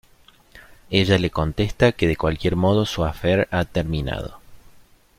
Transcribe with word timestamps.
Ella 0.89 1.19
le 1.19 1.29
contesta 1.29 1.91
que 1.91 2.07
de 2.07 2.17
cualquier 2.17 2.55
modo 2.55 2.87
su 2.87 3.03
affaire 3.05 3.47
ha 3.51 3.65
terminado. 3.65 4.39